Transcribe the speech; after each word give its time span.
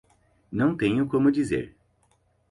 Não 0.51 0.75
tenho 0.75 1.05
como 1.07 1.31
dizer 1.31 1.77